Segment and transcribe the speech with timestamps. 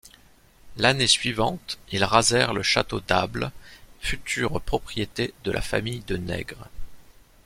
[0.77, 3.51] L'année suivante ils rasèrent le château d'Able,
[3.99, 6.69] future propriété de la famille de Nègre.